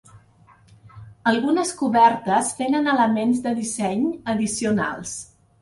Algunes 1.31 1.73
cobertes 1.83 2.49
tenen 2.63 2.89
elements 2.97 3.45
de 3.47 3.55
disseny 3.63 4.03
addicionals. 4.35 5.17